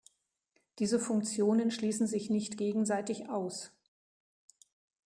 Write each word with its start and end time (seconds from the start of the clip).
Diese 0.79 0.97
Funktionen 0.99 1.69
schließen 1.69 2.07
sich 2.07 2.31
nicht 2.31 2.57
gegenseitig 2.57 3.29
aus. 3.29 3.71